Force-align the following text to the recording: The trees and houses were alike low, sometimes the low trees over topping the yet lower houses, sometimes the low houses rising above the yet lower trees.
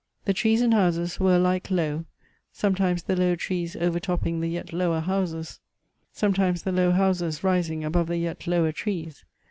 The 0.25 0.33
trees 0.33 0.61
and 0.63 0.73
houses 0.73 1.19
were 1.19 1.35
alike 1.35 1.69
low, 1.69 2.05
sometimes 2.51 3.03
the 3.03 3.15
low 3.15 3.35
trees 3.35 3.75
over 3.75 3.99
topping 3.99 4.39
the 4.41 4.47
yet 4.49 4.73
lower 4.73 4.99
houses, 4.99 5.59
sometimes 6.11 6.63
the 6.63 6.71
low 6.71 6.89
houses 6.89 7.43
rising 7.43 7.83
above 7.83 8.07
the 8.07 8.17
yet 8.17 8.47
lower 8.47 8.71
trees. 8.71 9.23